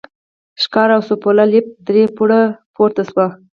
[0.61, 2.41] ښکار او سوفله، لېفټ درې پوړه
[2.75, 3.25] پورته شو.